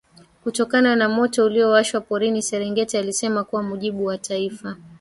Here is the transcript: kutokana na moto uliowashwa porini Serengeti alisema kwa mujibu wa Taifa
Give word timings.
kutokana 0.43 0.95
na 0.95 1.09
moto 1.09 1.45
uliowashwa 1.45 2.01
porini 2.01 2.41
Serengeti 2.41 2.97
alisema 2.97 3.43
kwa 3.43 3.63
mujibu 3.63 4.05
wa 4.05 4.17
Taifa 4.17 4.77